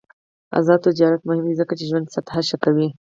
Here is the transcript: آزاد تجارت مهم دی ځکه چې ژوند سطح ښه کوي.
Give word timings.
آزاد 0.57 0.79
تجارت 0.87 1.21
مهم 1.27 1.45
دی 1.49 1.55
ځکه 1.61 1.73
چې 1.79 1.83
ژوند 1.89 2.11
سطح 2.15 2.33
ښه 2.49 2.57
کوي. 2.63 2.87